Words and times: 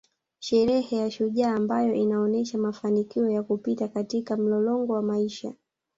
Sherehe 0.39 0.97
ya 0.97 1.11
shujaa 1.11 1.55
ambayo 1.55 1.93
inaonesha 1.93 2.57
mafanikio 2.57 3.29
ya 3.29 3.43
kupita 3.43 3.87
katika 3.87 4.37
mlolongo 4.37 4.93
wa 4.93 5.01
maisha 5.01 5.53